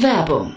Werbung 0.00 0.56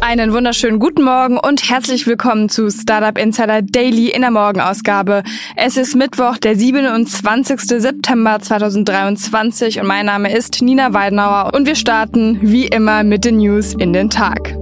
Einen 0.00 0.32
wunderschönen 0.32 0.78
guten 0.78 1.02
Morgen 1.02 1.38
und 1.38 1.68
herzlich 1.68 2.06
willkommen 2.06 2.48
zu 2.48 2.70
Startup 2.70 3.18
Insider 3.18 3.62
Daily 3.62 4.10
in 4.10 4.20
der 4.20 4.30
Morgenausgabe. 4.30 5.24
Es 5.56 5.76
ist 5.76 5.96
Mittwoch, 5.96 6.38
der 6.38 6.54
27. 6.56 7.60
September 7.80 8.38
2023 8.38 9.80
und 9.80 9.86
mein 9.88 10.06
Name 10.06 10.32
ist 10.32 10.62
Nina 10.62 10.94
Weidenauer 10.94 11.52
und 11.52 11.66
wir 11.66 11.74
starten 11.74 12.38
wie 12.40 12.68
immer 12.68 13.02
mit 13.02 13.24
den 13.24 13.38
News 13.38 13.74
in 13.74 13.92
den 13.92 14.08
Tag. 14.08 14.56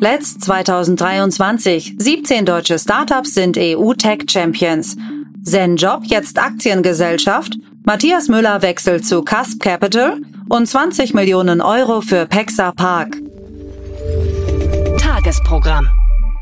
Let's 0.00 0.38
2023. 0.40 1.94
17 1.96 2.44
deutsche 2.44 2.78
Startups 2.78 3.32
sind 3.32 3.56
EU-Tech 3.58 4.24
Champions. 4.28 4.96
Zenjob 5.42 6.04
jetzt 6.04 6.38
Aktiengesellschaft. 6.38 7.56
Matthias 7.84 8.28
Müller 8.28 8.60
wechselt 8.60 9.06
zu 9.06 9.22
Cusp 9.22 9.60
Capital 9.60 10.18
und 10.54 10.66
20 10.66 11.14
Millionen 11.14 11.60
Euro 11.60 12.00
für 12.00 12.26
Pexa 12.26 12.70
Park. 12.70 13.16
Tagesprogramm. 14.98 15.88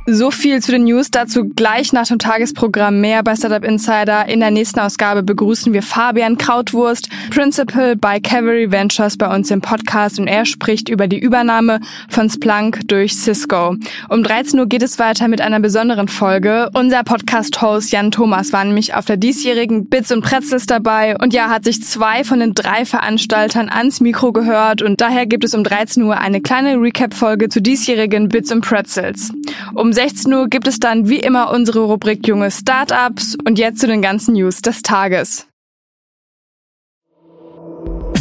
So 0.06 0.32
viel 0.32 0.60
zu 0.60 0.72
den 0.72 0.84
News, 0.84 1.12
dazu 1.12 1.44
gleich 1.44 1.92
nach 1.92 2.08
dem 2.08 2.18
Tagesprogramm 2.18 3.00
mehr 3.00 3.22
bei 3.22 3.36
Startup 3.36 3.62
Insider. 3.62 4.26
In 4.26 4.40
der 4.40 4.50
nächsten 4.50 4.80
Ausgabe 4.80 5.22
begrüßen 5.22 5.72
wir 5.72 5.82
Fabian 5.82 6.36
Krautwurst, 6.38 7.08
Principal 7.30 7.94
bei 7.94 8.18
Cavalry 8.18 8.72
Ventures 8.72 9.16
bei 9.16 9.32
uns 9.32 9.52
im 9.52 9.60
Podcast 9.60 10.18
und 10.18 10.26
er 10.26 10.44
spricht 10.44 10.88
über 10.88 11.06
die 11.06 11.20
Übernahme 11.20 11.78
von 12.08 12.28
Splunk 12.28 12.80
durch 12.88 13.14
Cisco. 13.14 13.76
Um 14.08 14.24
13 14.24 14.58
Uhr 14.58 14.66
geht 14.66 14.82
es 14.82 14.98
weiter 14.98 15.28
mit 15.28 15.40
einer 15.40 15.60
besonderen 15.60 16.08
Folge. 16.08 16.68
Unser 16.74 17.04
Podcast-Host 17.04 17.92
Jan 17.92 18.10
Thomas 18.10 18.52
war 18.52 18.64
nämlich 18.64 18.94
auf 18.94 19.04
der 19.04 19.16
diesjährigen 19.16 19.86
Bits 19.86 20.10
und 20.10 20.22
Pretzels 20.22 20.66
dabei 20.66 21.16
und 21.16 21.32
ja, 21.32 21.48
hat 21.48 21.62
sich 21.62 21.80
zwei 21.80 22.24
von 22.24 22.40
den 22.40 22.54
drei 22.54 22.84
Veranstaltern 22.84 23.68
ans 23.68 24.00
Mikro 24.00 24.32
gehört 24.32 24.82
und 24.82 25.00
daher 25.00 25.26
gibt 25.26 25.44
es 25.44 25.54
um 25.54 25.62
13 25.62 26.02
Uhr 26.02 26.18
eine 26.18 26.40
kleine 26.40 26.74
Recap-Folge 26.74 27.48
zu 27.48 27.62
diesjährigen 27.62 28.28
Bits 28.28 28.50
und 28.50 28.62
Pretzels. 28.62 29.32
Um 29.74 29.91
16 29.92 30.32
Uhr 30.32 30.48
gibt 30.48 30.66
es 30.66 30.80
dann 30.80 31.08
wie 31.08 31.20
immer 31.20 31.50
unsere 31.50 31.80
Rubrik 31.80 32.26
Junge 32.26 32.50
Startups 32.50 33.36
und 33.46 33.58
jetzt 33.58 33.80
zu 33.80 33.86
den 33.86 34.02
ganzen 34.02 34.34
News 34.34 34.62
des 34.62 34.82
Tages. 34.82 35.46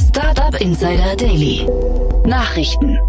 Startup 0.10 0.60
Insider 0.60 1.16
Daily. 1.16 1.68
Nachrichten. 2.26 3.00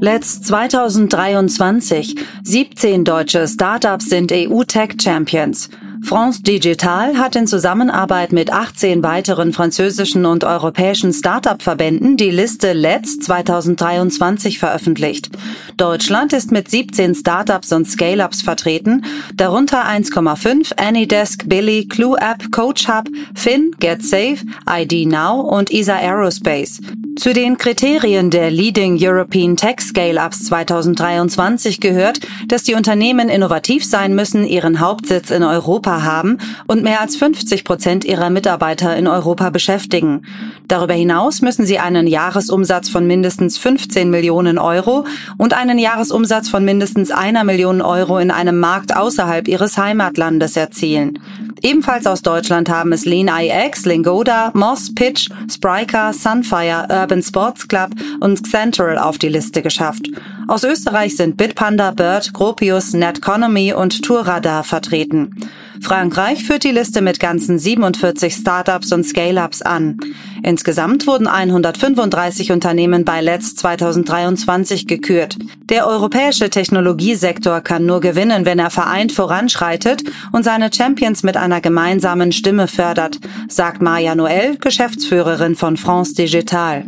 Let's 0.00 0.40
2023. 0.42 2.14
17 2.42 3.04
deutsche 3.04 3.46
Startups 3.46 4.06
sind 4.06 4.32
EU-Tech 4.32 4.94
Champions. 5.02 5.68
France 6.02 6.42
Digital 6.42 7.18
hat 7.18 7.36
in 7.36 7.46
Zusammenarbeit 7.46 8.32
mit 8.32 8.52
18 8.52 9.02
weiteren 9.02 9.52
französischen 9.52 10.26
und 10.26 10.44
europäischen 10.44 11.12
Start-up-Verbänden 11.12 12.16
die 12.16 12.30
Liste 12.30 12.72
Let's 12.72 13.18
2023 13.20 14.58
veröffentlicht. 14.58 15.30
Deutschland 15.76 16.32
ist 16.32 16.52
mit 16.52 16.70
17 16.70 17.14
Startups 17.14 17.72
und 17.72 17.88
Scale-ups 17.88 18.42
vertreten, 18.42 19.04
darunter 19.34 19.84
1,5 19.86 20.76
Anydesk, 20.78 21.48
Billy, 21.48 21.86
Clue 21.86 22.16
App, 22.18 22.50
Coach 22.50 22.88
Hub, 22.88 23.08
Fin, 23.34 23.70
GetSafe, 23.78 24.38
ID 24.68 25.06
Now 25.06 25.40
und 25.40 25.70
ESA 25.70 25.96
Aerospace. 25.96 26.80
Zu 27.16 27.32
den 27.32 27.58
Kriterien 27.58 28.30
der 28.30 28.50
Leading 28.50 28.96
European 29.00 29.56
Tech 29.56 29.80
Scale-Ups 29.80 30.44
2023 30.44 31.80
gehört, 31.80 32.20
dass 32.46 32.62
die 32.62 32.74
Unternehmen 32.74 33.28
innovativ 33.28 33.84
sein 33.84 34.14
müssen, 34.14 34.46
ihren 34.46 34.80
Hauptsitz 34.80 35.30
in 35.30 35.42
Europa 35.42 36.02
haben 36.02 36.38
und 36.66 36.82
mehr 36.82 37.00
als 37.00 37.16
50 37.16 37.64
Prozent 37.64 38.04
ihrer 38.04 38.30
Mitarbeiter 38.30 38.96
in 38.96 39.06
Europa 39.06 39.50
beschäftigen. 39.50 40.22
Darüber 40.70 40.94
hinaus 40.94 41.42
müssen 41.42 41.66
sie 41.66 41.80
einen 41.80 42.06
Jahresumsatz 42.06 42.88
von 42.88 43.04
mindestens 43.04 43.58
15 43.58 44.08
Millionen 44.08 44.56
Euro 44.56 45.04
und 45.36 45.52
einen 45.52 45.80
Jahresumsatz 45.80 46.48
von 46.48 46.64
mindestens 46.64 47.10
einer 47.10 47.42
Million 47.42 47.82
Euro 47.82 48.18
in 48.18 48.30
einem 48.30 48.60
Markt 48.60 48.96
außerhalb 48.96 49.48
ihres 49.48 49.76
Heimatlandes 49.76 50.56
erzielen. 50.56 51.18
Ebenfalls 51.60 52.06
aus 52.06 52.22
Deutschland 52.22 52.70
haben 52.70 52.92
es 52.92 53.04
Lean 53.04 53.26
IX, 53.26 53.84
Lingoda, 53.84 54.52
Moss, 54.54 54.94
Pitch, 54.94 55.28
Spryker, 55.50 56.12
Sunfire, 56.12 56.86
Urban 56.88 57.24
Sports 57.24 57.66
Club 57.66 57.90
und 58.20 58.46
Central 58.46 58.96
auf 58.96 59.18
die 59.18 59.28
Liste 59.28 59.62
geschafft. 59.62 60.06
Aus 60.46 60.62
Österreich 60.62 61.16
sind 61.16 61.36
Bitpanda, 61.36 61.90
Bird, 61.90 62.32
Gropius, 62.32 62.92
Netconomy 62.92 63.72
und 63.72 64.02
Tourradar 64.04 64.62
vertreten. 64.62 65.34
Frankreich 65.82 66.44
führt 66.44 66.64
die 66.64 66.72
Liste 66.72 67.00
mit 67.00 67.20
ganzen 67.20 67.58
47 67.58 68.34
Startups 68.34 68.92
und 68.92 69.04
Scale-ups 69.04 69.62
an. 69.62 69.98
Insgesamt 70.42 71.06
wurden 71.06 71.26
135 71.26 72.52
Unternehmen 72.52 73.04
bei 73.04 73.20
Let's 73.20 73.56
2023 73.56 74.86
gekürt. 74.86 75.36
Der 75.68 75.86
europäische 75.86 76.50
Technologiesektor 76.50 77.60
kann 77.60 77.86
nur 77.86 78.00
gewinnen, 78.00 78.44
wenn 78.44 78.58
er 78.58 78.70
vereint 78.70 79.12
voranschreitet 79.12 80.02
und 80.32 80.44
seine 80.44 80.70
Champions 80.72 81.22
mit 81.22 81.36
einer 81.36 81.60
gemeinsamen 81.60 82.32
Stimme 82.32 82.68
fördert, 82.68 83.18
sagt 83.48 83.82
Maja 83.82 84.14
Noel, 84.14 84.56
Geschäftsführerin 84.58 85.56
von 85.56 85.76
France 85.76 86.14
Digital. 86.14 86.84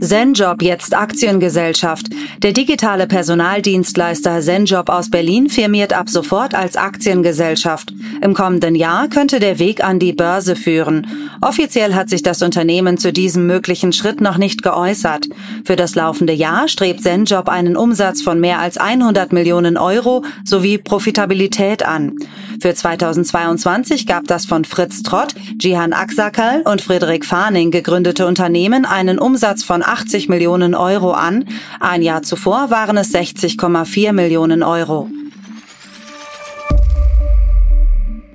Zenjob 0.00 0.62
jetzt 0.62 0.96
Aktiengesellschaft. 0.96 2.06
Der 2.42 2.52
digitale 2.52 3.08
Personaldienstleister 3.08 4.40
Zenjob 4.40 4.90
aus 4.90 5.10
Berlin 5.10 5.48
firmiert 5.48 5.92
ab 5.92 6.08
sofort 6.08 6.54
als 6.54 6.76
Aktiengesellschaft. 6.76 7.92
Im 8.22 8.32
kommenden 8.32 8.76
Jahr 8.76 9.08
könnte 9.08 9.40
der 9.40 9.58
Weg 9.58 9.82
an 9.82 9.98
die 9.98 10.12
Börse 10.12 10.54
führen. 10.54 11.08
Offiziell 11.40 11.94
hat 11.94 12.08
sich 12.08 12.22
das 12.22 12.42
Unternehmen 12.42 12.96
zu 12.96 13.12
diesem 13.12 13.48
möglichen 13.48 13.92
Schritt 13.92 14.20
noch 14.20 14.38
nicht 14.38 14.62
geäußert. 14.62 15.26
Für 15.64 15.74
das 15.74 15.96
laufende 15.96 16.32
Jahr 16.32 16.68
strebt 16.68 17.02
Zenjob 17.02 17.48
einen 17.48 17.76
Umsatz 17.76 18.22
von 18.22 18.38
mehr 18.38 18.60
als 18.60 18.78
100 18.78 19.32
Millionen 19.32 19.76
Euro 19.76 20.24
sowie 20.44 20.78
Profitabilität 20.78 21.84
an. 21.84 22.14
Für 22.60 22.74
2022 22.74 24.06
gab 24.06 24.26
das 24.26 24.44
von 24.44 24.64
Fritz 24.64 25.02
Trott, 25.02 25.34
Jihan 25.60 25.92
Aksakal 25.92 26.62
und 26.62 26.82
Friedrich 26.82 27.24
Farning 27.24 27.70
gegründete 27.70 28.26
Unternehmen 28.26 28.84
einen 28.84 29.18
Umsatz 29.20 29.62
von 29.62 29.84
80 29.84 30.28
Millionen 30.28 30.74
Euro 30.74 31.12
an. 31.12 31.44
Ein 31.78 32.02
Jahr 32.02 32.22
zuvor 32.28 32.70
waren 32.70 32.98
es 32.98 33.14
60,4 33.14 34.12
Millionen 34.12 34.62
Euro. 34.62 35.08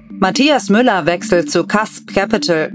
Matthias 0.09 0.69
Müller 0.69 1.05
wechselt 1.05 1.51
zu 1.51 1.63
Cusp 1.63 2.13
Capital. 2.13 2.71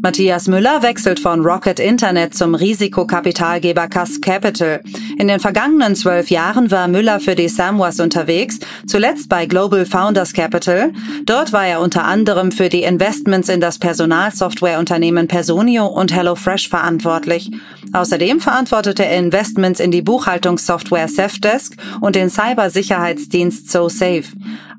Matthias 0.00 0.46
Müller 0.46 0.82
wechselt 0.84 1.18
von 1.18 1.44
Rocket 1.44 1.80
Internet 1.80 2.32
zum 2.32 2.54
Risikokapitalgeber 2.54 3.88
Cusp 3.88 4.22
Capital. 4.22 4.80
In 5.18 5.26
den 5.26 5.40
vergangenen 5.40 5.96
zwölf 5.96 6.30
Jahren 6.30 6.70
war 6.70 6.86
Müller 6.86 7.18
für 7.18 7.34
die 7.34 7.48
Samwas 7.48 7.98
unterwegs, 7.98 8.60
zuletzt 8.86 9.28
bei 9.28 9.46
Global 9.46 9.84
Founders 9.84 10.32
Capital. 10.32 10.92
Dort 11.26 11.52
war 11.52 11.66
er 11.66 11.80
unter 11.80 12.04
anderem 12.04 12.52
für 12.52 12.68
die 12.68 12.84
Investments 12.84 13.48
in 13.48 13.60
das 13.60 13.80
Personalsoftwareunternehmen 13.80 15.26
Personio 15.26 15.86
und 15.86 16.14
HelloFresh 16.14 16.68
verantwortlich. 16.68 17.50
Außerdem 17.92 18.38
verantwortete 18.38 19.04
er 19.04 19.18
Investments 19.18 19.80
in 19.80 19.90
die 19.90 20.02
Buchhaltungssoftware 20.02 21.08
Safdesk 21.08 21.74
und 22.00 22.14
den 22.14 22.30
Cybersicherheitsdienst 22.30 23.68
SoSafe. 23.68 24.28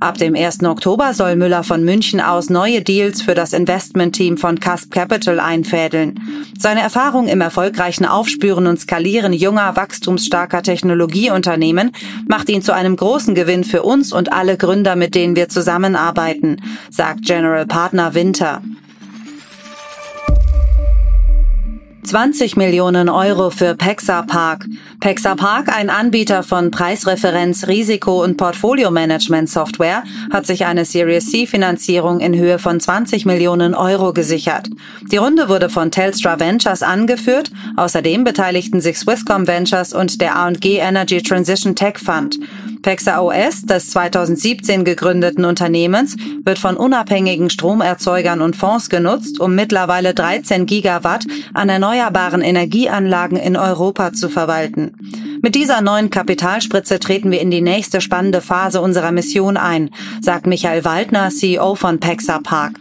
Ab 0.02 0.18
dem 0.18 0.34
1. 0.34 0.64
Oktober 0.64 1.14
soll 1.14 1.36
Müller 1.36 1.62
von 1.64 1.84
München 1.84 2.22
aus 2.22 2.50
neue 2.50 2.82
Deals 2.82 3.22
für 3.22 3.36
das 3.36 3.52
Investmentteam 3.52 4.38
von 4.38 4.58
Cusp 4.58 4.92
Capital 4.92 5.42
einfädeln. 5.42 6.22
Seine 6.58 6.80
Erfahrung 6.80 7.28
im 7.28 7.42
erfolgreichen 7.42 8.06
Aufspüren 8.06 8.66
und 8.68 8.80
Skalieren 8.80 9.34
junger, 9.34 9.76
wachstumsstarker 9.76 10.64
Technologieunternehmen 10.64 11.92
macht 12.30 12.48
ihn 12.48 12.62
zu 12.62 12.74
einem 12.74 12.96
großen 12.96 13.36
Gewinn 13.36 13.66
für 13.66 13.84
uns 13.84 14.14
und 14.14 14.32
alle 14.32 14.56
Gründer, 14.56 14.96
mit 14.96 15.16
denen 15.16 15.36
wir 15.36 15.50
zusammenarbeiten, 15.50 16.62
sagt 16.90 17.26
General 17.26 17.66
Partner 17.66 18.14
Winter. 18.14 18.62
20 22.10 22.58
Millionen 22.58 23.08
Euro 23.08 23.52
für 23.52 23.76
Pexa 23.76 24.24
Park. 24.24 24.66
Pexa 25.00 25.36
Park, 25.36 25.70
ein 25.70 25.92
Anbieter 25.92 26.42
von 26.42 26.72
Preisreferenz, 26.72 27.68
Risiko- 27.68 28.24
und 28.24 28.36
Portfolio-Management-Software, 28.36 30.02
hat 30.34 30.48
sich 30.48 30.66
eine 30.66 30.86
Series 30.86 31.30
C-Finanzierung 31.30 32.20
in 32.20 32.36
Höhe 32.36 32.58
von 32.58 32.80
20 32.80 33.28
Millionen 33.28 33.76
Euro 33.76 34.12
gesichert. 34.12 34.70
Die 35.12 35.18
Runde 35.18 35.50
wurde 35.50 35.70
von 35.70 35.92
Telstra 35.92 36.40
Ventures 36.40 36.82
angeführt. 36.82 37.52
Außerdem 37.78 38.24
beteiligten 38.24 38.82
sich 38.82 38.98
Swisscom 38.98 39.46
Ventures 39.46 39.94
und 39.94 40.20
der 40.20 40.36
A&G 40.36 40.78
Energy 40.78 41.22
Transition 41.22 41.76
Tech 41.76 42.00
Fund. 42.00 42.40
Pexa 42.82 43.20
OS, 43.20 43.64
des 43.64 43.90
2017 43.92 44.86
gegründeten 44.86 45.46
Unternehmens, 45.46 46.16
wird 46.44 46.60
von 46.60 46.78
unabhängigen 46.78 47.50
Stromerzeugern 47.50 48.42
und 48.42 48.56
Fonds 48.56 48.90
genutzt, 48.90 49.40
um 49.40 49.56
mittlerweile 49.56 50.14
13 50.14 50.66
Gigawatt 50.66 51.26
an 51.54 51.70
erneuerbaren 51.70 52.42
Energieanlagen 52.42 53.38
in 53.38 53.58
Europa 53.58 54.14
zu 54.14 54.30
verwalten. 54.30 54.94
Mit 55.42 55.56
dieser 55.56 55.82
neuen 55.82 56.10
Kapitalspritze 56.10 57.00
treten 57.00 57.32
wir 57.32 57.42
in 57.42 57.52
die 57.52 57.62
nächste 57.62 58.02
spannende 58.02 58.42
Phase 58.42 58.82
unserer 58.82 59.12
Mission 59.12 59.58
ein, 59.58 59.90
sagt 60.22 60.48
Michael 60.48 60.86
Waldner, 60.86 61.30
CEO 61.30 61.76
von 61.76 62.00
Pexa 62.00 62.40
Park. 62.40 62.80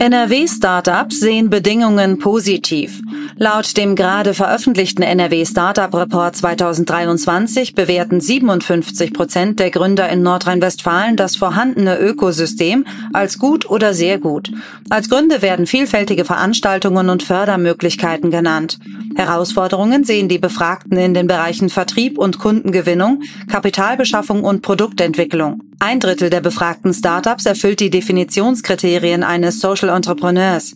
NRW-Startups 0.00 1.18
sehen 1.18 1.50
Bedingungen 1.50 2.18
positiv. 2.20 3.00
Laut 3.36 3.76
dem 3.76 3.96
gerade 3.96 4.32
veröffentlichten 4.32 5.02
NRW 5.02 5.44
Startup 5.44 5.92
Report 5.92 6.36
2023 6.36 7.74
bewerten 7.74 8.20
57 8.20 9.12
Prozent 9.12 9.58
der 9.58 9.70
Gründer 9.70 10.08
in 10.08 10.22
Nordrhein-Westfalen 10.22 11.16
das 11.16 11.34
vorhandene 11.34 11.98
Ökosystem 11.98 12.86
als 13.12 13.38
gut 13.38 13.68
oder 13.68 13.92
sehr 13.92 14.18
gut. 14.18 14.52
Als 14.88 15.08
Gründe 15.08 15.42
werden 15.42 15.66
vielfältige 15.66 16.24
Veranstaltungen 16.24 17.10
und 17.10 17.24
Fördermöglichkeiten 17.24 18.30
genannt. 18.30 18.78
Herausforderungen 19.16 20.04
sehen 20.04 20.28
die 20.28 20.38
Befragten 20.38 20.96
in 20.96 21.12
den 21.12 21.26
Bereichen 21.26 21.70
Vertrieb 21.70 22.18
und 22.18 22.38
Kundengewinnung, 22.38 23.22
Kapitalbeschaffung 23.48 24.44
und 24.44 24.62
Produktentwicklung. 24.62 25.67
Ein 25.80 26.00
Drittel 26.00 26.28
der 26.28 26.40
befragten 26.40 26.92
Startups 26.92 27.46
erfüllt 27.46 27.78
die 27.78 27.90
Definitionskriterien 27.90 29.22
eines 29.22 29.60
Social 29.60 29.90
Entrepreneurs. 29.90 30.74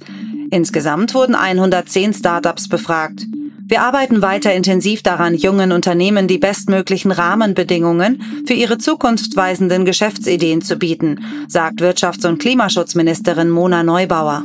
Insgesamt 0.50 1.14
wurden 1.14 1.34
110 1.34 2.14
Startups 2.14 2.68
befragt. 2.68 3.26
Wir 3.64 3.82
arbeiten 3.82 4.22
weiter 4.22 4.54
intensiv 4.54 5.02
daran, 5.02 5.34
jungen 5.34 5.72
Unternehmen 5.72 6.28
die 6.28 6.38
bestmöglichen 6.38 7.10
Rahmenbedingungen 7.10 8.44
für 8.46 8.54
ihre 8.54 8.78
zukunftsweisenden 8.78 9.84
Geschäftsideen 9.84 10.62
zu 10.62 10.76
bieten, 10.76 11.24
sagt 11.48 11.80
Wirtschafts- 11.80 12.26
und 12.26 12.38
Klimaschutzministerin 12.38 13.50
Mona 13.50 13.82
Neubauer. 13.82 14.44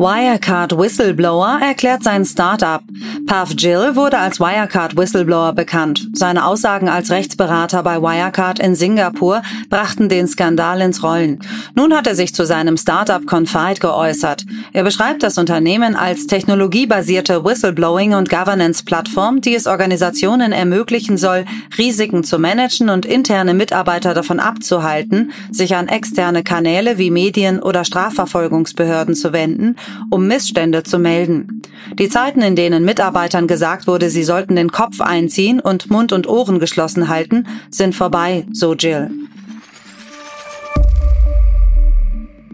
Wirecard 0.00 0.78
Whistleblower 0.78 1.58
erklärt 1.60 2.02
sein 2.02 2.24
Startup. 2.24 2.82
Pav 3.26 3.52
Jill 3.58 3.96
wurde 3.96 4.16
als 4.16 4.40
Wirecard 4.40 4.96
Whistleblower 4.96 5.52
bekannt. 5.52 6.08
Seine 6.14 6.46
Aussagen 6.46 6.88
als 6.88 7.10
Rechtsberater 7.10 7.82
bei 7.82 8.00
Wirecard 8.00 8.60
in 8.60 8.74
Singapur 8.74 9.42
brachten 9.68 10.08
den 10.08 10.26
Skandal 10.26 10.80
ins 10.80 11.02
Rollen. 11.02 11.40
Nun 11.74 11.92
hat 11.92 12.06
er 12.06 12.14
sich 12.14 12.34
zu 12.34 12.46
seinem 12.46 12.78
Startup 12.78 13.26
Confide 13.26 13.78
geäußert. 13.78 14.46
Er 14.72 14.84
beschreibt 14.84 15.22
das 15.22 15.36
Unternehmen 15.36 15.94
als 15.94 16.26
technologiebasierte 16.26 17.44
Whistleblowing- 17.44 18.16
und 18.16 18.30
Governance-Plattform, 18.30 19.42
die 19.42 19.54
es 19.54 19.66
Organisationen 19.66 20.52
ermöglichen 20.52 21.18
soll, 21.18 21.44
Risiken 21.76 22.24
zu 22.24 22.38
managen 22.38 22.88
und 22.88 23.04
interne 23.04 23.52
Mitarbeiter 23.52 24.14
davon 24.14 24.40
abzuhalten, 24.40 25.32
sich 25.50 25.76
an 25.76 25.88
externe 25.88 26.42
Kanäle 26.42 26.96
wie 26.96 27.10
Medien 27.10 27.60
oder 27.60 27.84
Strafverfolgungsbehörden 27.84 29.14
zu 29.14 29.34
wenden 29.34 29.76
um 30.10 30.26
Missstände 30.26 30.82
zu 30.82 30.98
melden. 30.98 31.62
Die 31.98 32.08
Zeiten, 32.08 32.42
in 32.42 32.56
denen 32.56 32.84
Mitarbeitern 32.84 33.46
gesagt 33.46 33.86
wurde, 33.86 34.10
sie 34.10 34.24
sollten 34.24 34.56
den 34.56 34.70
Kopf 34.70 35.00
einziehen 35.00 35.60
und 35.60 35.90
Mund 35.90 36.12
und 36.12 36.28
Ohren 36.28 36.58
geschlossen 36.58 37.08
halten, 37.08 37.46
sind 37.70 37.94
vorbei, 37.94 38.46
so 38.52 38.74
Jill. 38.74 39.10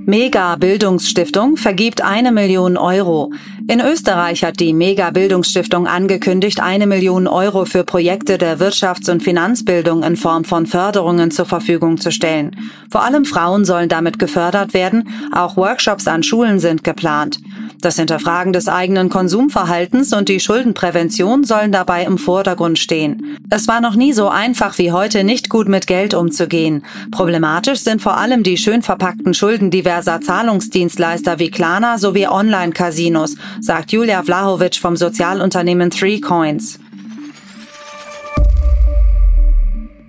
Mega 0.09 0.55
Bildungsstiftung 0.55 1.57
vergibt 1.57 2.01
eine 2.01 2.31
Million 2.31 2.77
Euro. 2.77 3.33
In 3.67 3.81
Österreich 3.81 4.45
hat 4.45 4.61
die 4.61 4.73
Mega 4.73 5.11
Bildungsstiftung 5.11 5.89
angekündigt, 5.89 6.61
eine 6.61 6.87
Million 6.87 7.27
Euro 7.27 7.65
für 7.65 7.83
Projekte 7.83 8.39
der 8.39 8.61
Wirtschafts- 8.61 9.11
und 9.11 9.25
Finanzbildung 9.25 10.05
in 10.05 10.15
Form 10.15 10.45
von 10.45 10.67
Förderungen 10.67 11.33
zur 11.33 11.47
Verfügung 11.47 11.99
zu 11.99 12.13
stellen. 12.13 12.55
Vor 12.89 13.03
allem 13.03 13.25
Frauen 13.25 13.65
sollen 13.65 13.89
damit 13.89 14.21
gefördert 14.21 14.75
werden. 14.75 15.09
Auch 15.33 15.57
Workshops 15.57 16.07
an 16.07 16.23
Schulen 16.23 16.61
sind 16.61 16.85
geplant. 16.85 17.41
Das 17.81 17.97
Hinterfragen 17.97 18.53
des 18.53 18.69
eigenen 18.69 19.11
Konsumverhaltens 19.11 20.13
und 20.13 20.29
die 20.29 20.41
Schuldenprävention 20.41 21.45
sollen 21.45 21.73
dabei 21.73 22.05
im 22.05 22.19
Vordergrund 22.19 22.79
stehen. 22.79 23.37
Es 23.51 23.69
war 23.69 23.81
noch 23.81 23.95
nie 23.95 24.13
so 24.13 24.29
einfach 24.29 24.79
wie 24.79 24.93
heute, 24.93 25.25
nicht 25.25 25.51
gut 25.51 25.69
mit 25.69 25.87
Geld 25.87 26.15
umzugehen. 26.15 26.83
Problematisch 27.11 27.81
sind 27.81 28.01
vor 28.01 28.17
allem 28.17 28.43
die 28.43 28.57
schön 28.57 28.83
verpackten 28.83 29.35
Schulden 29.35 29.71
diverser 29.71 30.21
Zahlungsdienstleister 30.21 31.39
wie 31.39 31.51
Klarna 31.51 31.99
sowie 31.99 32.27
Online-Casinos, 32.27 33.37
sagt 33.61 33.93
Julia 33.93 34.23
Vlahovic 34.23 34.77
vom 34.77 34.97
Sozialunternehmen 34.97 35.91
Three 35.91 36.21
Coins. 36.21 36.81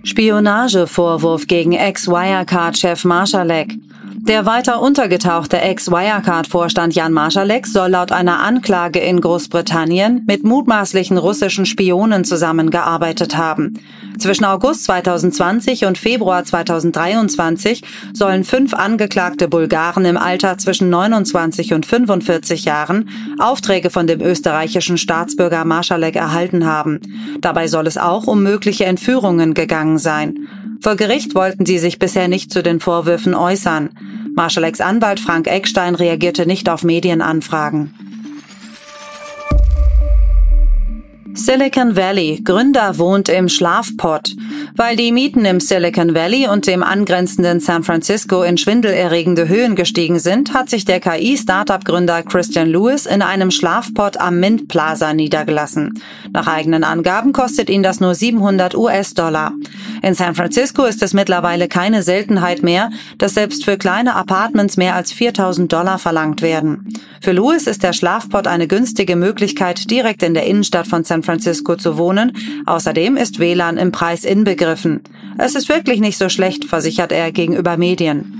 Spionagevorwurf 0.04 1.46
gegen 1.46 1.72
Ex-Wirecard-Chef 1.72 3.04
Marschalek. 3.04 3.74
Der 4.20 4.46
weiter 4.46 4.82
untergetauchte 4.82 5.60
Ex-Wirecard-Vorstand 5.60 6.94
Jan 6.94 7.12
Marschalek 7.12 7.66
soll 7.66 7.90
laut 7.90 8.10
einer 8.10 8.40
Anklage 8.40 8.98
in 8.98 9.20
Großbritannien 9.20 10.24
mit 10.26 10.44
mutmaßlichen 10.44 11.16
russischen 11.16 11.66
Spionen 11.66 12.24
zusammengearbeitet 12.24 13.36
haben. 13.36 13.78
Zwischen 14.18 14.44
August 14.44 14.84
2020 14.84 15.84
und 15.84 15.98
Februar 15.98 16.42
2023 16.42 17.84
sollen 18.12 18.42
fünf 18.42 18.74
angeklagte 18.74 19.46
Bulgaren 19.46 20.04
im 20.04 20.16
Alter 20.16 20.58
zwischen 20.58 20.90
29 20.90 21.72
und 21.72 21.86
45 21.86 22.64
Jahren 22.64 23.08
Aufträge 23.38 23.90
von 23.90 24.08
dem 24.08 24.20
österreichischen 24.20 24.98
Staatsbürger 24.98 25.64
Marschalek 25.64 26.16
erhalten 26.16 26.66
haben. 26.66 27.00
Dabei 27.40 27.68
soll 27.68 27.86
es 27.86 27.96
auch 27.96 28.26
um 28.26 28.42
mögliche 28.42 28.84
Entführungen 28.84 29.54
gegangen 29.54 29.98
sein. 29.98 30.48
Vor 30.80 30.96
Gericht 30.96 31.34
wollten 31.34 31.66
sie 31.66 31.78
sich 31.78 31.98
bisher 31.98 32.28
nicht 32.28 32.52
zu 32.52 32.62
den 32.62 32.80
Vorwürfen 32.80 33.34
äußern. 33.34 33.90
Marschaleks 34.34 34.80
Anwalt 34.80 35.18
Frank 35.18 35.46
Eckstein 35.46 35.94
reagierte 35.94 36.46
nicht 36.46 36.68
auf 36.68 36.84
Medienanfragen. 36.84 37.94
Silicon 41.34 41.96
Valley. 41.96 42.40
Gründer 42.42 42.98
wohnt 42.98 43.28
im 43.28 43.48
Schlafpott. 43.48 44.34
Weil 44.80 44.94
die 44.94 45.10
Mieten 45.10 45.44
im 45.44 45.58
Silicon 45.58 46.14
Valley 46.14 46.46
und 46.46 46.68
dem 46.68 46.84
angrenzenden 46.84 47.58
San 47.58 47.82
Francisco 47.82 48.44
in 48.44 48.56
schwindelerregende 48.56 49.48
Höhen 49.48 49.74
gestiegen 49.74 50.20
sind, 50.20 50.54
hat 50.54 50.70
sich 50.70 50.84
der 50.84 51.00
KI-Startup-Gründer 51.00 52.22
Christian 52.22 52.68
Lewis 52.68 53.04
in 53.04 53.20
einem 53.20 53.50
Schlafpott 53.50 54.18
am 54.18 54.38
Mint 54.38 54.68
Plaza 54.68 55.14
niedergelassen. 55.14 56.00
Nach 56.32 56.46
eigenen 56.46 56.84
Angaben 56.84 57.32
kostet 57.32 57.70
ihn 57.70 57.82
das 57.82 57.98
nur 57.98 58.14
700 58.14 58.76
US-Dollar. 58.76 59.52
In 60.00 60.14
San 60.14 60.36
Francisco 60.36 60.84
ist 60.84 61.02
es 61.02 61.12
mittlerweile 61.12 61.66
keine 61.66 62.04
Seltenheit 62.04 62.62
mehr, 62.62 62.90
dass 63.18 63.34
selbst 63.34 63.64
für 63.64 63.78
kleine 63.78 64.14
Apartments 64.14 64.76
mehr 64.76 64.94
als 64.94 65.10
4000 65.10 65.72
Dollar 65.72 65.98
verlangt 65.98 66.40
werden. 66.40 66.86
Für 67.20 67.32
Lewis 67.32 67.66
ist 67.66 67.82
der 67.82 67.92
Schlafpott 67.92 68.46
eine 68.46 68.68
günstige 68.68 69.16
Möglichkeit, 69.16 69.90
direkt 69.90 70.22
in 70.22 70.34
der 70.34 70.46
Innenstadt 70.46 70.86
von 70.86 71.02
San 71.02 71.24
Francisco 71.24 71.74
zu 71.74 71.98
wohnen. 71.98 72.30
Außerdem 72.64 73.16
ist 73.16 73.40
WLAN 73.40 73.76
im 73.76 73.90
Preis 73.90 74.24
inbegriffen. 74.24 74.67
Es 75.38 75.54
ist 75.54 75.68
wirklich 75.68 76.00
nicht 76.00 76.18
so 76.18 76.28
schlecht, 76.28 76.64
versichert 76.64 77.12
er 77.12 77.32
gegenüber 77.32 77.76
Medien. 77.76 78.38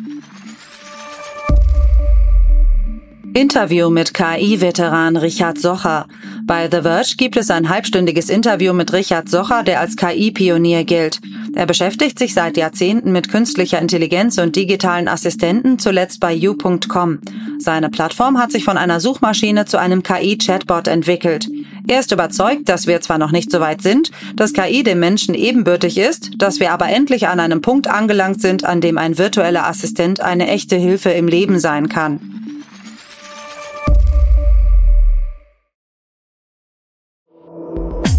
Interview 3.35 3.89
mit 3.89 4.15
KI-Veteran 4.15 5.17
Richard 5.17 5.59
Socher. 5.59 6.07
Bei 6.45 6.69
The 6.69 6.83
Verge 6.83 7.15
gibt 7.17 7.37
es 7.37 7.51
ein 7.51 7.69
halbstündiges 7.69 8.31
Interview 8.31 8.73
mit 8.73 8.93
Richard 8.93 9.29
Socher, 9.29 9.63
der 9.63 9.79
als 9.81 9.97
KI-Pionier 9.97 10.83
gilt. 10.83 11.21
Er 11.55 11.67
beschäftigt 11.67 12.19
sich 12.19 12.35
seit 12.35 12.57
Jahrzehnten 12.57 13.13
mit 13.13 13.29
künstlicher 13.29 13.81
Intelligenz 13.81 14.39
und 14.39 14.57
digitalen 14.57 15.09
Assistenten, 15.09 15.79
zuletzt 15.79 16.19
bei 16.19 16.33
you.com. 16.33 17.21
Seine 17.59 17.91
Plattform 17.91 18.39
hat 18.39 18.51
sich 18.51 18.65
von 18.65 18.77
einer 18.77 18.99
Suchmaschine 18.99 19.67
zu 19.67 19.79
einem 19.79 20.03
KI-Chatbot 20.03 20.89
entwickelt. 20.89 21.49
Er 21.91 22.01
ist 22.01 22.13
überzeugt, 22.13 22.69
dass 22.69 22.87
wir 22.87 23.01
zwar 23.01 23.17
noch 23.17 23.33
nicht 23.33 23.51
so 23.51 23.61
weit 23.61 23.81
sind, 23.81 24.11
dass 24.37 24.53
KI 24.53 24.83
dem 24.83 25.01
Menschen 25.01 25.35
ebenbürtig 25.35 25.97
ist, 25.97 26.33
dass 26.37 26.61
wir 26.61 26.71
aber 26.71 26.91
endlich 26.91 27.29
an 27.29 27.41
einem 27.41 27.63
Punkt 27.63 27.89
angelangt 27.89 28.43
sind, 28.43 28.63
an 28.65 28.83
dem 28.83 28.99
ein 28.99 29.17
virtueller 29.17 29.67
Assistent 29.67 30.21
eine 30.21 30.49
echte 30.49 30.77
Hilfe 30.77 31.09
im 31.11 31.29
Leben 31.29 31.59
sein 31.59 31.89
kann. 31.89 32.21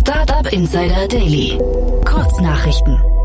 Startup 0.01 0.51
Insider 0.51 1.07
Daily. 1.07 1.59
Kurznachrichten. 2.05 3.18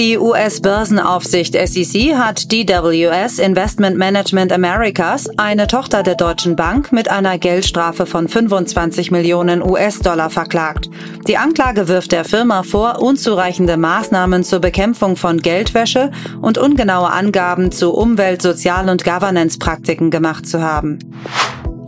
Die 0.00 0.16
US-Börsenaufsicht 0.16 1.52
SEC 1.52 2.14
hat 2.14 2.50
DWS 2.50 3.38
Investment 3.38 3.98
Management 3.98 4.50
Americas, 4.50 5.28
eine 5.36 5.66
Tochter 5.66 6.02
der 6.02 6.14
Deutschen 6.14 6.56
Bank, 6.56 6.90
mit 6.90 7.10
einer 7.10 7.36
Geldstrafe 7.36 8.06
von 8.06 8.26
25 8.26 9.10
Millionen 9.10 9.62
US-Dollar 9.62 10.30
verklagt. 10.30 10.88
Die 11.28 11.36
Anklage 11.36 11.86
wirft 11.86 12.12
der 12.12 12.24
Firma 12.24 12.62
vor, 12.62 13.02
unzureichende 13.02 13.76
Maßnahmen 13.76 14.42
zur 14.42 14.60
Bekämpfung 14.60 15.16
von 15.16 15.42
Geldwäsche 15.42 16.10
und 16.40 16.56
ungenaue 16.56 17.10
Angaben 17.10 17.70
zu 17.70 17.92
Umwelt-, 17.92 18.40
Sozial- 18.40 18.88
und 18.88 19.04
Governance-Praktiken 19.04 20.10
gemacht 20.10 20.48
zu 20.48 20.62
haben. 20.62 20.98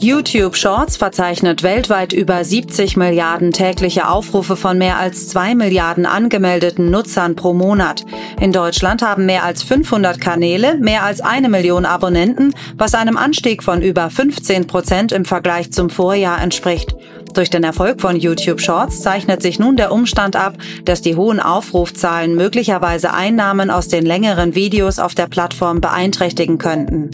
YouTube 0.02 0.56
Shorts 0.56 0.96
verzeichnet 0.96 1.62
weltweit 1.62 2.12
über 2.12 2.44
70 2.44 2.96
Milliarden 2.96 3.52
tägliche 3.52 4.08
Aufrufe 4.08 4.56
von 4.56 4.76
mehr 4.76 4.98
als 4.98 5.28
2 5.28 5.54
Milliarden 5.54 6.06
angemeldeten 6.06 6.90
Nutzern 6.90 7.36
pro 7.36 7.54
Monat. 7.54 8.04
In 8.40 8.50
Deutschland 8.50 9.02
haben 9.02 9.26
mehr 9.26 9.44
als 9.44 9.62
500 9.62 10.20
Kanäle 10.20 10.76
mehr 10.78 11.04
als 11.04 11.20
eine 11.20 11.48
Million 11.48 11.86
Abonnenten, 11.86 12.52
was 12.76 12.96
einem 12.96 13.16
Anstieg 13.16 13.62
von 13.62 13.80
über 13.80 14.10
15 14.10 14.66
Prozent 14.66 15.12
im 15.12 15.24
Vergleich 15.24 15.70
zum 15.70 15.88
Vorjahr 15.88 16.42
entspricht. 16.42 16.96
Durch 17.34 17.50
den 17.50 17.62
Erfolg 17.62 18.00
von 18.00 18.16
YouTube 18.16 18.60
Shorts 18.60 19.02
zeichnet 19.02 19.40
sich 19.40 19.60
nun 19.60 19.76
der 19.76 19.92
Umstand 19.92 20.34
ab, 20.34 20.54
dass 20.84 21.02
die 21.02 21.14
hohen 21.14 21.38
Aufrufzahlen 21.38 22.34
möglicherweise 22.34 23.14
Einnahmen 23.14 23.70
aus 23.70 23.86
den 23.86 24.04
längeren 24.04 24.56
Videos 24.56 24.98
auf 24.98 25.14
der 25.14 25.28
Plattform 25.28 25.80
beeinträchtigen 25.80 26.58
könnten. 26.58 27.12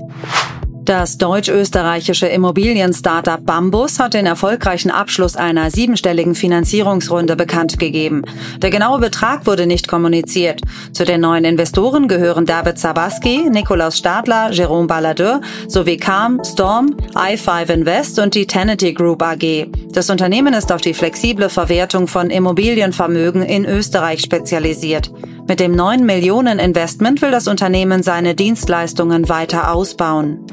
Das 0.88 1.18
deutsch-österreichische 1.18 2.28
Immobilien-Startup 2.28 3.44
Bambus 3.44 4.00
hat 4.00 4.14
den 4.14 4.24
erfolgreichen 4.24 4.90
Abschluss 4.90 5.36
einer 5.36 5.70
siebenstelligen 5.70 6.34
Finanzierungsrunde 6.34 7.36
bekannt 7.36 7.78
gegeben. 7.78 8.22
Der 8.62 8.70
genaue 8.70 8.98
Betrag 8.98 9.46
wurde 9.46 9.66
nicht 9.66 9.86
kommuniziert. 9.86 10.62
Zu 10.92 11.04
den 11.04 11.20
neuen 11.20 11.44
Investoren 11.44 12.08
gehören 12.08 12.46
David 12.46 12.78
Zabaski, 12.78 13.50
Nikolaus 13.50 13.98
Stadler, 13.98 14.50
Jerome 14.50 14.86
Balladur 14.86 15.42
sowie 15.66 15.98
Calm, 15.98 16.40
Storm, 16.42 16.96
i5 17.12 17.70
Invest 17.70 18.18
und 18.18 18.34
die 18.34 18.46
Tenety 18.46 18.94
Group 18.94 19.22
AG. 19.22 19.66
Das 19.92 20.08
Unternehmen 20.08 20.54
ist 20.54 20.72
auf 20.72 20.80
die 20.80 20.94
flexible 20.94 21.50
Verwertung 21.50 22.06
von 22.06 22.30
Immobilienvermögen 22.30 23.42
in 23.42 23.66
Österreich 23.66 24.22
spezialisiert. 24.22 25.10
Mit 25.48 25.60
dem 25.60 25.74
9 25.74 26.04
Millionen 26.04 26.58
Investment 26.58 27.22
will 27.22 27.30
das 27.30 27.48
Unternehmen 27.48 28.02
seine 28.02 28.34
Dienstleistungen 28.34 29.30
weiter 29.30 29.72
ausbauen. 29.72 30.44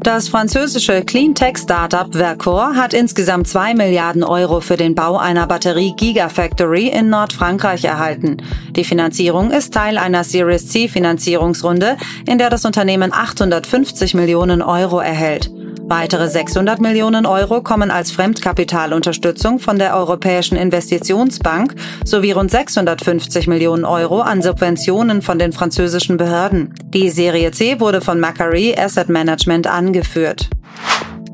Das 0.00 0.28
französische 0.28 1.02
Cleantech-Startup 1.04 2.12
Vercor 2.12 2.74
hat 2.74 2.92
insgesamt 2.92 3.46
2 3.46 3.74
Milliarden 3.74 4.24
Euro 4.24 4.60
für 4.60 4.76
den 4.76 4.96
Bau 4.96 5.16
einer 5.16 5.46
Batterie-Gigafactory 5.46 6.88
in 6.88 7.08
Nordfrankreich 7.08 7.84
erhalten. 7.84 8.38
Die 8.70 8.84
Finanzierung 8.84 9.52
ist 9.52 9.72
Teil 9.72 9.96
einer 9.96 10.24
Series 10.24 10.68
C 10.68 10.88
Finanzierungsrunde, 10.88 11.96
in 12.26 12.38
der 12.38 12.50
das 12.50 12.64
Unternehmen 12.64 13.12
850 13.12 14.14
Millionen 14.14 14.60
Euro 14.60 14.98
erhält. 14.98 15.50
Weitere 15.88 16.28
600 16.28 16.80
Millionen 16.80 17.26
Euro 17.26 17.62
kommen 17.62 17.92
als 17.92 18.10
Fremdkapitalunterstützung 18.10 19.60
von 19.60 19.78
der 19.78 19.94
Europäischen 19.94 20.56
Investitionsbank 20.56 21.76
sowie 22.04 22.32
rund 22.32 22.50
650 22.50 23.46
Millionen 23.46 23.84
Euro 23.84 24.20
an 24.20 24.42
Subventionen 24.42 25.22
von 25.22 25.38
den 25.38 25.52
französischen 25.52 26.16
Behörden. 26.16 26.74
Die 26.88 27.08
Serie 27.08 27.52
C 27.52 27.78
wurde 27.78 28.00
von 28.00 28.18
Macquarie 28.18 28.76
Asset 28.76 29.08
Management 29.08 29.68
angeführt. 29.68 30.50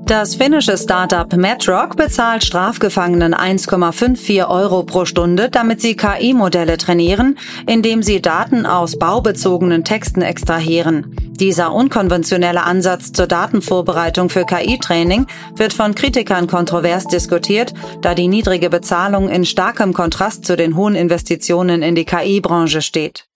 Das 0.07 0.35
finnische 0.35 0.77
Startup 0.77 1.33
Metrock 1.37 1.97
bezahlt 1.97 2.45
Strafgefangenen 2.45 3.35
1,54 3.35 4.49
Euro 4.49 4.83
pro 4.83 5.05
Stunde, 5.05 5.49
damit 5.49 5.81
sie 5.81 5.97
KI-Modelle 5.97 6.77
trainieren, 6.77 7.39
indem 7.67 8.03
sie 8.03 8.21
Daten 8.21 8.67
aus 8.67 8.99
baubezogenen 8.99 9.85
Texten 9.85 10.21
extrahieren. 10.21 11.17
Dieser 11.31 11.73
unkonventionelle 11.73 12.65
Ansatz 12.65 13.13
zur 13.13 13.27
Datenvorbereitung 13.27 14.29
für 14.29 14.45
KI-Training 14.45 15.27
wird 15.57 15.73
von 15.73 15.95
Kritikern 15.95 16.47
kontrovers 16.47 17.07
diskutiert, 17.07 17.73
da 18.01 18.15
die 18.15 18.29
niedrige 18.29 18.71
Bezahlung 18.71 19.29
in 19.29 19.45
starkem 19.45 19.95
Kontrast 19.95 20.45
zu 20.45 20.57
den 20.57 20.77
hohen 20.77 20.97
Investitionen 20.97 21.83
in 21.83 21.95
die 21.95 22.05
KI-Branche 22.05 22.83
steht. 22.83 23.29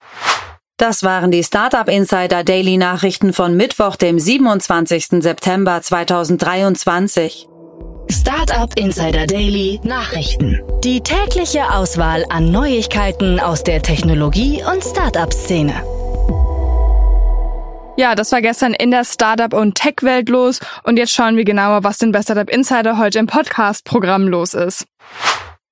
Das 0.78 1.02
waren 1.02 1.30
die 1.30 1.42
Startup 1.42 1.88
Insider 1.88 2.44
Daily 2.44 2.76
Nachrichten 2.76 3.32
von 3.32 3.56
Mittwoch, 3.56 3.96
dem 3.96 4.18
27. 4.18 5.22
September 5.22 5.80
2023. 5.80 7.48
Startup 8.10 8.70
Insider 8.78 9.26
Daily 9.26 9.80
Nachrichten. 9.84 10.60
Die 10.84 11.00
tägliche 11.00 11.72
Auswahl 11.72 12.26
an 12.28 12.52
Neuigkeiten 12.52 13.40
aus 13.40 13.64
der 13.64 13.80
Technologie- 13.80 14.62
und 14.70 14.84
Startup-Szene. 14.84 15.72
Ja, 17.96 18.14
das 18.14 18.30
war 18.32 18.42
gestern 18.42 18.74
in 18.74 18.90
der 18.90 19.06
Startup- 19.06 19.54
und 19.54 19.76
Tech-Welt 19.76 20.28
los 20.28 20.60
und 20.82 20.98
jetzt 20.98 21.14
schauen 21.14 21.38
wir 21.38 21.44
genauer, 21.46 21.84
was 21.84 21.96
denn 21.96 22.12
bei 22.12 22.20
Startup 22.20 22.50
Insider 22.50 22.98
heute 22.98 23.18
im 23.18 23.26
Podcast-Programm 23.26 24.28
los 24.28 24.52
ist. 24.52 24.86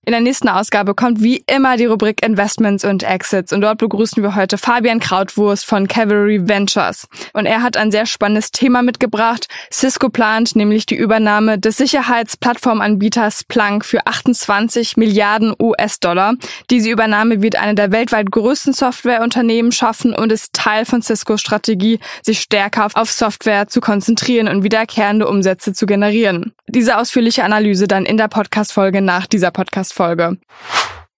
In 0.07 0.13
der 0.13 0.21
nächsten 0.21 0.51
Ausgabe 0.51 0.95
kommt 0.95 1.23
wie 1.23 1.43
immer 1.47 1.79
die 1.79 1.87
Rubrik 1.87 2.23
Investments 2.23 2.85
und 2.85 3.03
Exits 3.03 3.55
und 3.55 3.63
dort 3.63 3.79
begrüßen 3.79 4.23
wir 4.23 4.35
heute 4.35 4.59
Fabian 4.59 5.01
Krautwurst 5.01 5.65
von 5.65 5.89
Cavalry 5.89 6.47
Ventures. 6.47 7.09
Und 7.33 7.47
er 7.47 7.63
hat 7.63 7.79
ein 7.79 7.91
sehr 7.91 8.05
spannendes 8.05 8.51
Thema 8.51 8.83
mitgebracht. 8.83 9.49
Cisco 9.73 10.11
plant 10.11 10.57
nämlich 10.57 10.85
die 10.85 10.95
Übernahme 10.95 11.59
des 11.59 11.79
Sicherheitsplattformanbieters 11.79 13.41
Splunk 13.41 13.87
für 13.87 14.07
28 14.07 14.99
Milliarden 14.99 15.55
US-Dollar. 15.59 16.35
Diese 16.69 16.91
Übernahme 16.91 17.41
wird 17.41 17.57
eine 17.57 17.75
der 17.75 17.91
weltweit 17.91 18.31
größten 18.31 18.75
Softwareunternehmen 18.75 19.73
schaffen 19.73 20.15
und 20.15 20.33
ist 20.33 20.53
Teil 20.53 20.85
von 20.85 21.01
Ciscos 21.01 21.41
Strategie, 21.41 21.99
sich 22.23 22.41
stärker 22.41 22.89
auf 22.93 23.11
Software 23.11 23.69
zu 23.69 23.81
konzentrieren 23.81 24.49
und 24.49 24.65
wiederkehrende 24.65 25.27
Umsätze 25.27 25.73
zu 25.73 25.87
generieren. 25.87 26.53
Diese 26.67 26.99
ausführliche 26.99 27.45
Analyse 27.45 27.87
dann 27.87 28.05
in 28.05 28.17
der 28.17 28.29
Podcast-Folge 28.29 29.01
nach 29.01 29.27
dieser 29.27 29.51
Podcast-Folge. 29.95 30.39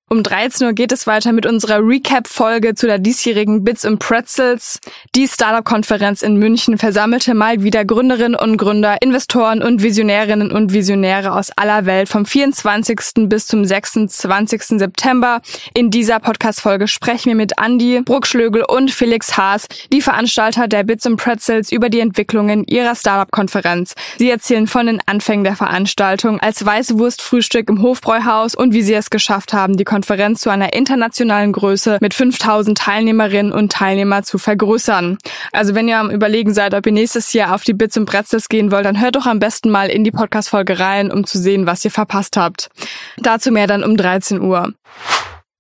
Um 0.09 0.23
13 0.23 0.69
Uhr 0.69 0.73
geht 0.73 0.93
es 0.93 1.09
weiter 1.09 1.33
mit 1.33 1.47
unserer 1.47 1.81
Recap-Folge 1.81 2.77
zu 2.77 2.87
der 2.87 3.01
diesjährigen 3.01 3.65
Bits 3.65 3.85
and 3.85 3.99
Pretzels. 3.99 4.79
Die 5.17 5.27
Startup-Konferenz 5.27 6.23
in 6.23 6.37
München 6.37 6.79
versammelte 6.79 7.35
mal 7.35 7.65
wieder 7.65 7.85
Gründerinnen 7.85 8.37
und 8.37 8.57
Gründer, 8.57 8.99
Investoren 9.03 9.65
und 9.65 9.83
Visionärinnen 9.83 10.53
und 10.53 10.73
Visionäre 10.73 11.33
aus 11.33 11.51
aller 11.57 11.87
Welt 11.87 12.09
vom 12.09 12.25
24. 12.25 13.29
bis 13.29 13.49
zum 13.49 13.65
26. 13.65 14.79
September. 14.79 15.41
In 15.75 15.91
dieser 15.91 16.21
Podcast-Folge 16.21 16.87
sprechen 16.87 17.31
wir 17.31 17.35
mit 17.35 17.55
Andy 17.61 18.01
Bruckschlögel 18.03 18.63
und 18.63 18.93
Felix 18.93 19.37
Haas, 19.37 19.67
die 19.93 20.03
Veranstalter 20.03 20.69
der 20.69 20.85
Bits 20.85 21.05
and 21.05 21.17
Pretzels, 21.17 21.73
über 21.73 21.89
die 21.89 21.99
Entwicklungen 21.99 22.63
ihrer 22.63 22.95
Startup-Konferenz. 22.95 23.95
Sie 24.19 24.31
erzählen 24.31 24.69
von 24.69 24.87
den 24.87 25.01
Anfängen 25.07 25.43
der 25.43 25.57
Veranstaltung 25.57 26.39
als 26.39 26.65
Weißwurstfrühstück 26.65 27.69
im 27.69 27.83
Hofbräuhaus 27.83 28.55
und 28.55 28.73
wie 28.73 28.83
sie 28.83 28.95
es 28.95 29.11
geschafft 29.11 29.53
haben, 29.53 29.77
die 29.77 29.96
Konferenz 29.97 30.43
zu 30.43 30.51
einer 30.51 30.75
internationalen 30.75 31.53
Größe 31.53 31.97
mit 32.03 32.13
5000 32.13 32.77
Teilnehmerinnen 32.77 33.51
und 33.51 33.73
Teilnehmer 33.73 34.25
zu 34.25 34.37
vergrößern. 34.37 35.17
Also 35.53 35.75
wenn 35.75 35.89
ihr 35.89 35.99
am 35.99 36.11
Überlegen 36.11 36.53
seid, 36.53 36.75
ob 36.75 36.85
ihr 36.85 36.93
nächstes 36.93 37.33
Jahr 37.33 37.55
auf 37.55 37.65
die 37.65 37.73
Bits 37.73 37.97
und 37.97 38.05
Bretzels 38.05 38.51
gehen 38.51 38.71
wollt, 38.71 38.85
dann 38.85 39.01
hört 39.01 39.17
doch 39.17 39.25
am 39.25 39.39
besten 39.39 39.71
mal 39.71 39.89
in 39.89 40.05
die 40.05 40.11
Podcast-Folge 40.11 40.81
rein, 40.81 41.11
um 41.11 41.25
zu 41.25 41.39
sehen, 41.39 41.65
was 41.65 41.83
ihr 41.83 41.91
verpasst 41.91 42.37
habt. 42.37 42.69
Dazu 43.17 43.51
mehr 43.51 43.67
dann 43.67 43.83
um 43.83 43.97
13 43.97 44.43
Uhr. 44.43 44.75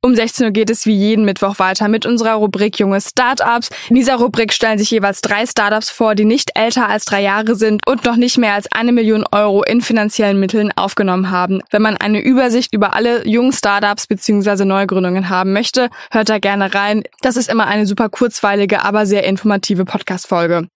Um 0.07 0.15
16 0.15 0.47
Uhr 0.47 0.53
geht 0.53 0.71
es 0.71 0.87
wie 0.87 0.95
jeden 0.95 1.25
Mittwoch 1.25 1.59
weiter 1.59 1.89
mit 1.89 2.07
unserer 2.07 2.35
Rubrik 2.35 2.79
Junge 2.79 3.01
Startups. 3.01 3.71
In 3.89 3.97
dieser 3.97 4.15
Rubrik 4.15 4.53
stellen 4.53 4.79
sich 4.79 4.89
jeweils 4.93 5.21
drei 5.21 5.45
Startups 5.47 5.91
vor, 5.91 6.15
die 6.15 6.25
nicht 6.25 6.53
älter 6.55 6.89
als 6.89 7.07
drei 7.07 7.23
Jahre 7.23 7.57
sind 7.57 7.85
und 7.89 8.05
noch 8.05 8.15
nicht 8.15 8.39
mehr 8.39 8.53
als 8.53 8.71
eine 8.71 8.93
Million 8.93 9.25
Euro 9.33 9.65
in 9.65 9.81
finanziellen 9.81 10.39
Mitteln 10.39 10.71
aufgenommen 10.77 11.33
haben. 11.33 11.61
Wenn 11.73 11.83
man 11.83 11.97
eine 11.97 12.21
Übersicht 12.21 12.73
über 12.73 12.95
alle 12.95 13.27
jungen 13.27 13.53
Startups 13.53 14.07
bzw. 14.07 14.65
Neugründungen 14.65 15.29
haben 15.29 15.53
möchte, 15.53 15.91
hört 16.13 16.29
da 16.29 16.39
gerne 16.39 16.73
rein. 16.73 17.03
Das 17.23 17.37
ist 17.37 17.51
immer 17.51 17.67
eine 17.67 17.85
super 17.85 18.09
kurzweilige, 18.09 18.85
aber 18.85 19.07
sehr 19.07 19.25
informative 19.25 19.85
Podcast-Folge. 19.85 20.69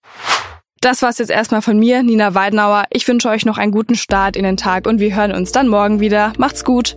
Das 0.80 1.02
war's 1.02 1.18
jetzt 1.18 1.30
erstmal 1.30 1.62
von 1.62 1.78
mir, 1.78 2.02
Nina 2.02 2.34
Weidenauer. 2.34 2.86
Ich 2.90 3.06
wünsche 3.06 3.28
euch 3.28 3.46
noch 3.46 3.58
einen 3.58 3.70
guten 3.70 3.94
Start 3.94 4.34
in 4.34 4.42
den 4.42 4.56
Tag 4.56 4.88
und 4.88 4.98
wir 4.98 5.14
hören 5.14 5.30
uns 5.30 5.52
dann 5.52 5.68
morgen 5.68 6.00
wieder. 6.00 6.32
Macht's 6.36 6.64
gut! 6.64 6.96